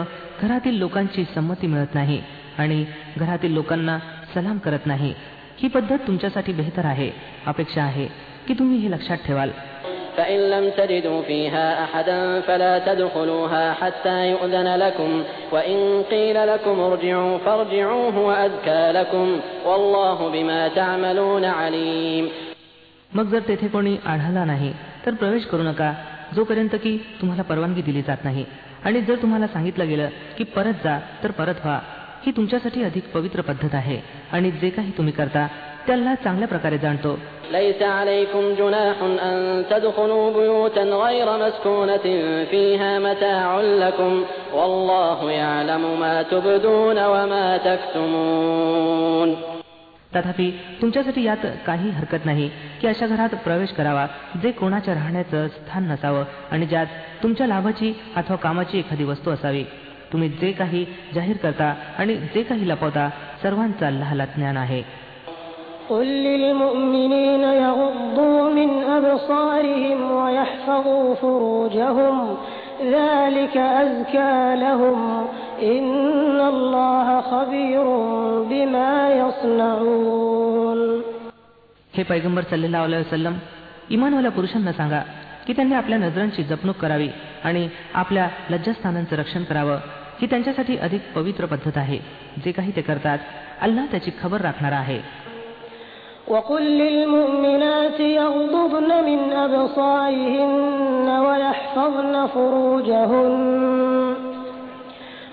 घरातील 0.42 0.78
लोकांची 0.78 1.24
संमती 1.34 1.66
मिळत 1.66 1.94
नाही 1.94 2.20
आणि 2.58 2.84
घरातील 3.18 3.52
लोकांना 3.54 3.98
सलाम 4.34 4.58
करत 4.58 4.86
नाही 4.86 5.12
ही 5.58 5.68
पद्धत 5.68 6.06
तुमच्यासाठी 6.06 6.52
बेहतर 6.52 6.84
आहे 6.84 7.10
अपेक्षा 7.46 7.82
आहे 7.82 8.06
की 8.46 8.54
तुम्ही 8.58 8.78
हे 8.78 8.90
लक्षात 8.90 9.26
ठेवाल 9.26 9.50
فإن 10.16 10.40
لم 10.50 10.70
تجدوا 10.70 11.22
فيها 11.22 11.84
أحدا 11.84 12.40
فلا 12.40 12.78
تدخلوها 12.78 13.72
حتى 13.72 14.30
يؤذن 14.30 14.68
لكم 14.76 15.10
وإن 15.52 16.02
قيل 16.10 16.46
لكم 16.48 16.80
ارجعوا 16.80 17.38
فارجعوا 17.38 18.10
هو 18.10 18.28
أزكى 18.32 18.92
لكم 18.92 19.26
والله 19.64 20.18
بما 20.28 20.68
تعملون 20.68 21.44
عليم 21.44 22.28
मग 23.14 23.30
जर 23.30 23.40
तेथे 23.48 23.68
कोणी 23.68 23.96
आढळला 24.04 24.44
नाही 24.44 24.72
तर 25.06 25.14
प्रवेश 25.14 25.44
करू 25.46 25.62
नका 25.62 25.92
जोपर्यंत 26.34 26.74
की 26.82 26.96
तुम्हाला 27.20 27.42
परवानगी 27.42 27.82
दिली 27.82 28.02
जात 28.02 28.24
नाही 28.24 28.44
आणि 28.84 29.00
जर 29.00 29.14
तुम्हाला 29.22 29.46
सांगितलं 29.46 29.88
गेलं 29.88 30.08
की 30.38 30.44
परत 30.44 30.84
जा 30.84 30.98
तर 31.22 31.30
परत 31.30 31.64
व्हा 31.64 31.78
ही 32.26 32.32
तुमच्यासाठी 32.32 32.82
अधिक 32.82 33.12
पवित्र 33.14 33.40
पद्धत 33.40 33.74
आहे 33.74 33.98
आणि 34.32 34.50
जे 34.50 34.70
काही 34.70 34.90
तुम्ही 34.96 35.12
करता 35.12 35.46
त्याला 35.86 36.14
चांगल्या 36.14 36.48
प्रकारे 36.48 36.78
जाणतो 36.78 37.18
ليس 37.52 37.82
عليكم 37.82 38.54
جناح 38.54 38.96
أن 39.02 39.62
تدخلوا 39.70 40.32
بيوتا 40.32 40.82
غير 40.82 41.28
مسكونة 41.36 42.06
فيها 42.44 42.98
متاع 42.98 43.60
لكم 43.60 44.24
والله 44.52 45.30
يعلم 45.32 46.00
ما 46.00 46.22
تبدون 46.22 46.98
وما 46.98 47.56
تكتمون 47.56 49.36
तथापि 50.14 50.50
तुमच्यासाठी 50.80 51.22
यात 51.24 51.46
काही 51.66 51.90
हरकत 51.90 52.26
नाही 52.26 52.48
की 52.80 52.86
अशा 52.88 53.06
घरात 53.06 53.34
प्रवेश 53.44 53.72
करावा 53.72 54.06
जे 54.42 54.50
कोणाच्या 54.50 54.94
राहण्याचं 54.94 55.48
स्थान 55.48 55.84
नसावं 55.84 56.24
आणि 56.50 56.66
ज्यात 56.66 56.86
तुमच्या 57.22 57.46
लाभाची 57.46 57.92
अथवा 58.16 58.36
कामाची 58.36 58.78
एखादी 58.78 59.04
वस्तू 59.04 59.30
असावी 59.30 59.64
तुम्ही 60.12 60.28
जे 60.40 60.52
काही 60.52 60.84
जाहीर 61.14 61.36
करता 61.36 61.74
आणि 61.98 62.14
जे 62.34 62.42
काही 62.42 62.68
लपवता 62.68 63.08
सर्वांचा 63.42 63.86
अल्लाहला 63.86 64.24
ज्ञान 64.24 64.56
आहे 64.56 64.82
قل 65.90 66.06
للمؤمنين 66.06 67.42
يغضوا 67.42 68.50
من 68.50 68.70
أبصارهم 68.96 70.00
ويحفظوا 70.12 71.14
فروجهم 71.14 72.36
ذلك 72.82 73.56
أزكى 73.56 74.54
لهم 74.56 74.98
إن 75.62 76.40
الله 76.40 77.20
خبير 77.20 77.84
بما 78.50 78.92
يصنعون 79.12 80.80
हे 81.94 82.02
पैगंबर 82.04 82.42
सल्लेला 82.42 82.80
वसलम 82.82 83.36
इमानवाल्या 83.90 84.30
पुरुषांना 84.30 84.72
सांगा 84.72 85.02
की 85.46 85.52
त्यांनी 85.52 85.74
आपल्या 85.74 85.98
नजरांची 85.98 86.42
जपणूक 86.42 86.76
करावी 86.76 87.08
आणि 87.44 87.68
आपल्या 87.94 88.28
लज्जास्थानांचं 88.50 89.16
रक्षण 89.16 89.42
करावं 89.44 89.78
ही 90.20 90.26
त्यांच्यासाठी 90.26 90.76
अधिक 90.76 91.00
पवित्र 91.14 91.46
पद्धत 91.46 91.76
आहे 91.76 91.98
जे 92.44 92.52
काही 92.52 92.72
ते 92.76 92.80
करतात 92.80 93.18
अल्लाह 93.60 93.86
त्याची 93.90 94.10
खबर 94.22 94.40
राखणारा 94.40 94.76
आहे 94.76 95.00
وقل 96.27 96.61
للمؤمنات 96.61 97.99
يغضضن 97.99 99.03
من 99.05 99.33
أبصارهن 99.33 101.09
ويحفظن 101.27 102.27
فروجهن 102.27 103.73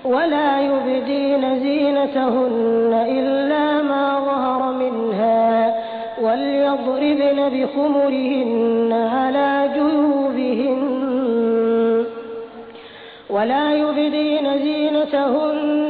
ولا 0.05 0.61
يبدين 0.61 1.59
زينتهن 1.61 3.05
إلا 3.09 3.83
ما 3.83 4.19
ظهر 4.19 4.73
منها 4.73 5.75
وليضربن 6.23 7.49
بخمرهن 7.49 8.93
على 8.93 9.71
جيوبهن 9.75 10.91
ولا 13.31 13.75
يبدين 13.75 14.59
زينتهن 14.59 15.90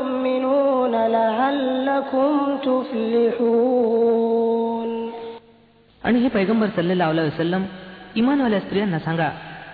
لعلكم 1.50 2.56
تفلحون 2.64 4.16
आणि 6.02 6.18
हे 6.22 6.28
पैगंबर 6.28 6.68
सल्लेला 6.76 7.06
वसलम 7.08 7.62
इमानवाल्या 8.16 8.60
स्त्रियांना 8.60 8.98
सांगा 8.98 9.28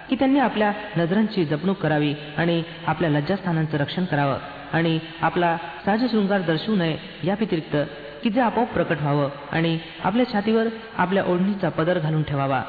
की 0.09 0.17
त्यांनी 0.17 0.39
आपल्या 0.39 0.73
नजरांची 0.97 1.45
जपणूक 1.45 1.77
करावी 1.77 2.13
आणि 2.37 2.63
आपल्या 2.87 3.11
लज्जास्थानांचं 3.11 3.79
रक्षण 3.79 4.05
करावं 4.05 4.39
आणि 4.73 4.99
आपला 5.21 5.57
साजशृंगार 5.85 6.41
दर्शवू 6.41 6.75
नये 6.77 6.97
या 7.25 7.35
व्यतिरिक्त 7.39 7.77
की 8.23 8.31
जे 8.31 8.41
आपोआप 8.41 8.73
प्रकट 8.75 9.01
व्हावं 9.01 9.29
आणि 9.53 9.79
आपल्या 10.05 10.27
छातीवर 10.33 10.67
आपल्या 10.97 11.25
ओढणीचा 11.25 11.69
पदर 11.69 11.99
घालून 11.99 12.23
ठेवावा 12.23 12.63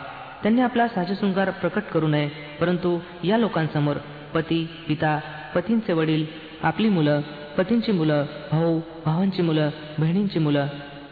त्यांनी 0.43 0.61
आपला 0.61 0.87
साजशृंगार 0.87 1.49
प्रकट 1.61 1.85
करू 1.93 2.07
नये 2.07 2.27
परंतु 2.59 2.97
या 3.23 3.37
लोकांसमोर 3.37 3.97
पती 4.33 4.63
पिता 4.87 5.19
पतींचे 5.55 5.93
वडील 5.93 6.25
आपली 6.63 6.89
मुलं 6.89 7.21
पतींची 7.58 7.92
मुलं 7.92 8.24
भाऊ 8.52 8.80
भावांची 9.06 9.42
मुलं 9.42 9.70
बहिणींची 9.98 10.38
मुलं 10.38 10.66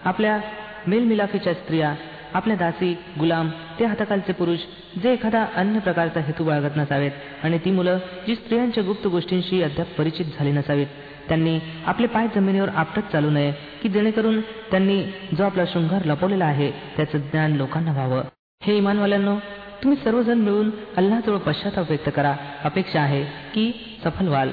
आपल्या 0.04 0.38
मेलमिलाफीच्या 0.86 1.54
स्त्रिया 1.54 1.94
आपल्या 2.34 2.56
दासी 2.56 2.96
गुलाम 3.18 3.50
ते 3.78 3.84
हाताखालचे 3.84 4.32
पुरुष 4.32 4.58
जे 5.02 5.12
एखादा 5.12 5.46
अन्य 5.56 5.78
प्रकारचा 5.78 6.20
हेतू 6.20 6.44
बाळगत 6.44 6.76
नसावेत 6.76 7.10
आणि 7.42 7.58
ती 7.58 7.70
मुलं 7.70 7.98
जी 8.26 8.34
स्त्रियांच्या 8.34 8.84
गुप्त 8.84 9.06
गोष्टींशी 9.06 9.62
अद्याप 9.62 9.88
परिचित 9.98 10.24
झाली 10.24 10.52
नसावीत. 10.52 10.86
त्यांनी 11.28 11.58
आपले 11.86 12.06
पाय 12.06 12.26
जमिनीवर 12.34 12.68
आपटत 12.68 13.12
चालू 13.12 13.30
नये 13.30 13.52
की 13.82 13.88
जेणेकरून 13.88 14.40
त्यांनी 14.40 15.02
जो 15.38 15.44
आपला 15.44 15.64
शृंगार 15.64 16.04
लपवलेला 16.04 16.44
आहे 16.44 16.70
त्याचं 16.70 17.18
ज्ञान 17.18 17.52
लोकांना 17.52 17.92
व्हावं. 17.92 18.22
हे 18.62 18.76
इमानवाल्यांनो 18.76 19.36
तुम्ही 19.82 19.98
सर्वजण 20.04 20.38
मिळून 20.38 20.70
अल्लाजवळ 20.96 21.38
पश्चाताप 21.38 21.84
व्यक्त 21.88 22.10
करा. 22.16 22.34
अपेक्षा 22.64 23.00
आहे 23.00 23.24
की 23.24 23.72
सफल 24.04 24.28
व्हाल. 24.28 24.50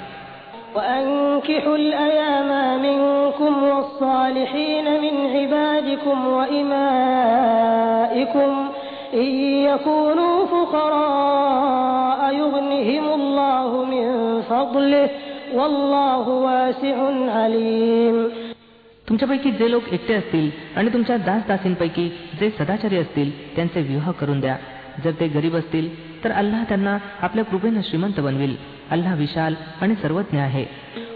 وأنكحوا 0.77 1.77
الأيام 1.77 2.51
منكم 2.83 3.53
والصالحين 3.63 4.87
من 5.05 5.15
عبادكم 5.37 6.17
وإمائكم 7.39 8.51
إن 9.15 9.29
يكونوا 9.71 10.37
فقراء 10.47 12.21
يغنهم 12.35 13.05
الله 13.21 13.85
من 13.85 14.07
فضله 14.43 15.09
والله 15.55 16.25
واسع 16.47 16.97
عليم 17.39 18.17
तुमच्यापैकी 19.09 19.51
जे 19.51 19.67
लोक 19.71 19.85
एकटे 19.93 20.15
असतील 20.15 20.47
आणि 20.77 20.89
तुमच्या 20.93 21.17
दास 21.17 21.43
दासींपैकी 21.49 22.07
जे 22.41 22.51
सदाचारी 22.59 22.97
असतील 22.97 23.29
त्यांचे 23.57 23.81
विवाह 23.83 24.11
करून 24.21 24.41
द्या 24.41 24.57
जर 25.05 25.13
ते 25.21 25.27
गरीब 25.29 25.55
असतील 25.57 25.87
तर 26.25 26.31
अल्लाह 26.33 26.65
त्यांना 26.69 26.95
आपल्या 27.23 27.45
कृपेनं 27.45 27.81
श्रीमंत 27.81 28.21
बनविल 28.21 28.55
अल्लाह 28.95 29.15
विशाल 29.15 29.55
आणि 29.83 29.95
सर्वज्ञ 30.03 30.39
आहे 30.49 30.67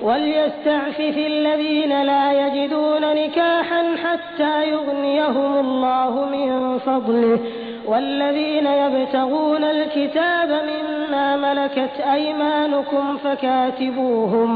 وليستعفف 0.02 1.16
الذين 1.32 1.92
لا 2.02 2.24
يجدون 2.42 3.02
نكاحا 3.20 3.82
حتى 4.04 4.54
يغنيهم 4.70 5.52
الله 5.64 6.12
من 6.34 6.78
فضله 6.78 7.38
والذين 7.86 8.66
يبتغون 8.66 9.64
الكتاب 9.64 10.50
مما 10.70 11.36
ملكت 11.36 11.94
أيمانكم 12.12 13.16
فكاتبوهم 13.24 14.50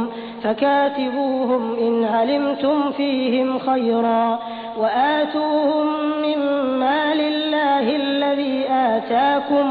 فكاتبوهم 0.44 1.62
إن 1.86 2.04
علمتم 2.04 2.92
فيهم 2.92 3.58
خيرا 3.58 4.38
وآتوهم 4.78 5.86
من 6.24 6.38
مال 6.78 7.20
الله 7.20 7.96
الذي 7.96 8.64
آتاكم 8.70 9.66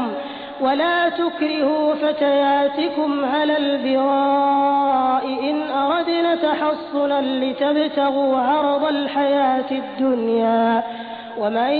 ولا 0.60 1.08
تكرهوا 1.08 1.94
فتياتكم 1.94 3.24
على 3.24 3.56
البغاء 3.56 5.24
إن 5.50 5.56
أردنا 5.84 6.32
تحصنا 6.36 7.20
لتبتغوا 7.42 8.36
عرض 8.38 8.84
الحياة 8.86 9.70
الدنيا 9.72 10.82
ومن 11.38 11.72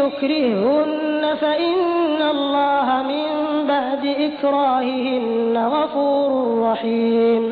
يكرههن 0.00 1.22
فإن 1.40 2.20
الله 2.30 2.88
من 3.02 3.26
بعد 3.68 4.04
إكراههن 4.28 5.56
غفور 5.74 6.30
رحيم 6.70 7.44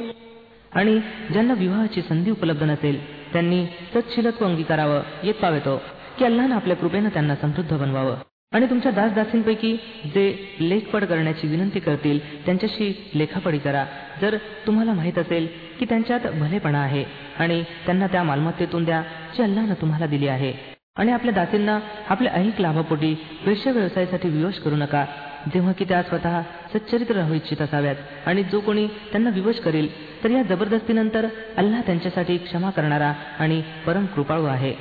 आणि 0.72 0.94
ज्यांना 1.30 1.54
विवाहाची 1.58 2.02
संधी 2.02 2.30
उपलब्ध 2.30 2.62
नसेल 2.62 2.96
त्यांनी 3.32 3.64
तत्शीलत्व 3.94 4.44
अंगीकारावं 4.46 5.00
येत 5.22 5.34
पावेतो 5.42 5.76
की 6.18 6.24
अल्लानं 6.24 6.54
आपल्या 6.54 6.76
कृपेनं 6.76 7.08
त्यांना 7.08 7.34
समृद्ध 7.34 7.72
बनवावं 7.76 8.14
आणि 8.55 8.65
तुमच्या 8.65 8.91
दासदासींपैकी 8.91 9.73
जे 10.05 10.55
लेखपड 10.59 11.05
करण्याची 11.05 11.47
विनंती 11.47 11.79
करतील 11.79 12.45
त्यांच्याशी 12.45 13.11
लेखापडी 13.15 13.57
करा. 13.57 13.85
जर 14.21 14.37
तुम्हाला 14.67 14.93
माहीत 14.93 15.17
असेल 15.17 15.47
की 15.79 15.85
त्यांच्यात 15.85 16.19
भलेपणा 16.19 16.79
आहे 16.79 17.03
आणि 17.39 17.63
त्यांना 17.63 18.07
त्या 18.07 18.23
मालमत्तेतून 18.23 18.83
द्या 18.83 19.01
जी 19.37 19.43
अल्लानं 19.43 19.73
तुम्हाला 19.73 20.05
दिली 20.05 20.27
आहे. 20.27 20.53
आणि 20.95 21.11
आपल्या 21.11 21.33
दासींना 21.33 21.79
आपल्या 22.09 22.33
ऐहिक 22.33 22.61
लाभापोटी 22.61 23.17
वेश्य 23.45 23.71
व्यवसायासाठी 23.71 24.29
विवश 24.29 24.59
करू 24.59 24.75
नका. 24.75 25.05
जेव्हा 25.53 25.71
की 25.71 25.85
त्या 25.85 26.03
स्वतः 26.03 26.41
सच्चरित्र 26.73 27.15
राहू 27.15 27.33
इच्छित 27.33 27.61
असाव्यात 27.61 27.95
आणि 28.25 28.43
जो 28.43 28.59
कोणी 28.59 28.87
त्यांना 28.87 29.29
विवश 29.29 29.59
करेल 29.59 29.87
तर 30.23 30.29
या 30.29 30.43
जबरदस्तीनंतर 30.43 31.27
अल्लाह 31.57 31.81
त्यांच्यासाठी 31.81 32.37
क्षमा 32.37 32.69
करणारा 32.69 33.13
आणि 33.39 33.61
परम 33.85 34.05
कृपाळू 34.05 34.45
आहे. 34.45 34.73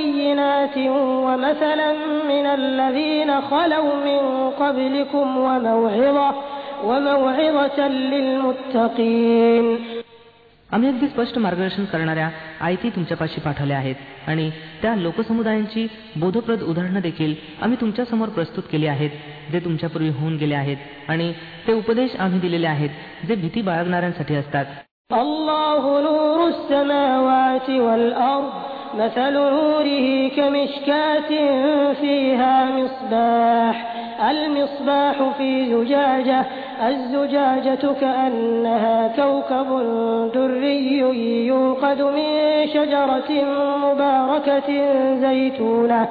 مبينات 0.00 0.76
ومثلا 1.26 1.92
من 2.28 2.46
الذين 2.46 3.40
خلوا 3.40 3.94
من 4.04 4.20
قبلكم 4.50 5.36
وموعظة 5.36 6.34
وموعظة 6.84 7.88
للمتقين 7.88 9.66
आम्ही 10.70 10.88
अगदी 10.88 11.06
स्पष्ट 11.06 11.36
मार्गदर्शन 11.38 11.84
करणाऱ्या 11.84 12.28
आयती 12.60 12.88
तुमच्यापाशी 12.90 13.40
पाठवल्या 13.40 13.76
आहेत 13.76 14.28
आणि 14.28 14.50
त्या 14.82 14.94
लोकसमुदायांची 14.96 15.86
बोधप्रद 16.16 16.62
उदाहरणं 16.62 17.00
देखील 17.00 17.34
आम्ही 17.62 17.80
तुमच्यासमोर 17.80 18.28
प्रस्तुत 18.28 18.62
केली 18.72 18.86
आहेत 18.86 19.10
जे 19.52 19.60
तुमच्यापूर्वी 19.60 20.08
होऊन 20.08 20.36
गेले 20.36 20.54
आहेत 20.54 20.76
आणि 21.08 21.32
ते 21.66 21.72
उपदेश 21.72 22.16
आम्ही 22.18 22.40
दिलेले 22.40 22.66
आहेत 22.66 23.26
जे 23.28 23.34
भीती 23.34 23.62
बाळगणाऱ्यांसाठी 23.62 24.34
असतात 24.34 24.64
مثل 28.97 29.33
نوره 29.33 30.27
كمشكاة 30.27 31.29
فيها 31.93 32.65
مصباح. 32.65 33.95
المصباح 34.29 35.15
في 35.37 35.65
زجاجة 35.65 36.45
الزجاجة 36.87 37.93
كأنها 38.01 39.07
كوكب 39.15 39.69
دري 40.33 40.97
يوقد 41.47 42.01
من 42.01 42.67
شجرة 42.67 43.31
مباركة 43.77 44.69
زيتونة. 45.15 46.07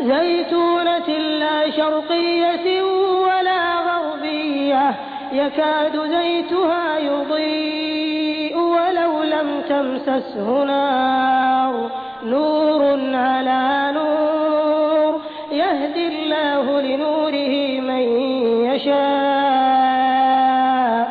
زيتونة 0.00 1.08
لا 1.38 1.70
شرقية 1.70 2.82
ولا 3.26 3.60
غربية. 3.80 4.94
يكاد 5.32 6.00
زيتها 6.10 6.98
يضيء 6.98 8.58
ولو 8.58 9.22
لم 9.22 9.62
تمسسه 9.68 10.64
نار. 10.64 12.03
نور 12.23 12.81
على 13.15 13.91
نور 13.93 15.21
يهدي 15.51 16.07
الله 16.07 16.81
لنوره 16.81 17.53
من 17.89 18.03
يشاء 18.69 21.03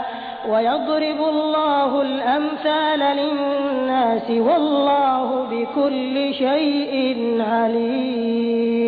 ويضرب 0.49 1.21
الله 1.35 2.03
الأمثال 2.03 3.01
للناس 3.21 4.31
والله 4.31 5.29
بكل 5.53 6.35
شيء 6.35 6.95
عليم 7.41 8.79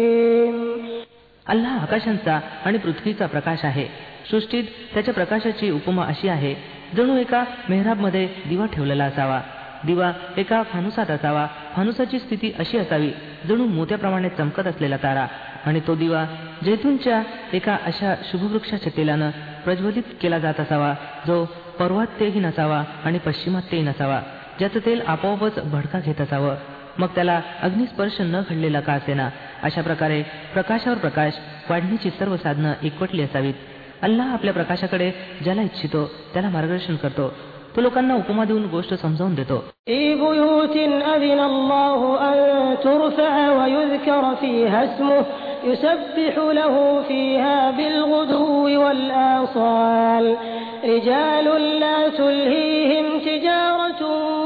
अल्लाह 1.52 1.82
आकाशांचा 1.82 2.40
आणि 2.66 2.78
पृथ्वीचा 2.78 3.26
प्रकाश 3.26 3.64
आहे 3.64 3.86
सृष्टीत 4.30 4.64
त्याच्या 4.94 5.14
प्रकाशाची 5.14 5.70
उपमा 5.70 6.04
अशी 6.04 6.28
आहे 6.28 6.54
जणू 6.96 7.16
एका 7.16 7.44
मेहराबमध्ये 7.68 8.28
दिवा 8.48 8.66
ठेवलेला 8.66 9.04
असावा 9.04 9.40
दिवा 9.85 10.11
एका 10.37 10.63
फानुसात 10.63 11.11
असावा 11.11 11.47
फानुसाची 11.75 12.19
स्थिती 12.19 12.51
अशी 12.59 12.77
असावी 12.77 13.11
जणू 13.47 13.65
मोत्याप्रमाणे 13.65 14.29
चमकत 14.29 14.67
असलेला 14.67 14.97
तारा. 14.97 15.27
आणि 15.65 15.79
तो 15.79 15.95
दिवा 15.95 16.25
जैतूनच्या 16.63 17.21
एका 17.53 17.77
अशा 17.85 18.15
शुभवृक्षाच्या 18.23 18.91
तेलानं 18.97 19.29
प्रज्वलित 19.65 20.03
केला 20.21 20.39
जात 20.39 20.59
असावा 20.59 20.93
जो 21.27 21.45
पर्वतेही 21.79 22.39
नसावा 22.39 22.83
आणि 23.03 23.19
पश्चिमात्यही 23.19 23.83
नसावा 23.83 24.21
ज्याचं 24.59 24.79
तेल 24.85 25.01
आपोआपच 25.07 25.71
भडका 25.71 25.99
घेत 25.99 26.21
असावं. 26.21 26.55
मग 26.97 27.07
त्याला 27.07 27.41
अग्निस्पर्श 27.61 28.21
न 28.21 28.41
घडलेला 28.49 28.79
का 28.79 28.93
असेना? 28.93 29.29
अशा 29.63 29.81
प्रकारे 29.81 30.23
प्रकाशावर 30.53 30.97
प्रकाश 30.97 31.33
वाढण्याची 31.69 32.09
सर्व 32.09 32.37
साधनं 32.37 32.73
एकवटली 32.83 33.21
असावीत. 33.21 33.53
अल्लाह 34.01 34.33
आपल्या 34.33 34.53
प्रकाशाकडे 34.53 35.11
ज्याला 35.43 35.61
इच्छितो 35.61 36.11
त्याला 36.33 36.49
मार्गदर्शन 36.49 36.95
करतो. 36.95 37.33
तो 37.76 37.80
लोकांना 37.82 38.14
उपमा 38.16 38.44
देऊन 38.44 38.66
गोष्ट 38.70 38.94
समजावून 38.94 39.34
देतो 39.34 39.58
في 39.86 40.14
بيوت 40.14 40.76
أذن 41.14 41.40
الله 41.40 42.00
أن 42.30 42.38
ترفع 42.82 43.34
ويذكر 43.58 44.34
فيها 44.40 44.84
اسمه 44.84 45.24
يسبح 45.64 46.34
له 46.60 47.02
فيها 47.08 47.70
بالغدو 47.70 48.64
والآصال 48.82 50.36
رجال 50.84 51.46
لا 51.80 52.08
تلهيهم 52.08 53.06
تجارة 53.30 54.02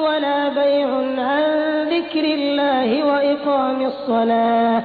ولا 0.07 0.49
بيع 0.49 0.88
عن 1.31 1.45
ذكر 1.95 2.25
الله 2.25 2.88
وإقام 3.11 3.79
الصلاة 3.87 4.83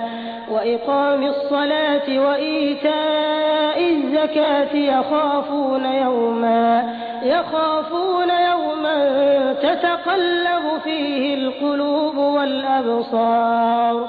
وإقام 0.50 1.24
الصلاة 1.26 2.18
وإيتاء 2.28 3.90
الزكاة 3.90 4.76
يخافون 4.76 5.85
يوما 5.85 6.94
يخافون 7.22 8.28
يوما 8.30 9.52
تتقلب 9.52 10.80
فيه 10.85 11.35
القلوب 11.35 12.16
والأبصار. 12.16 14.09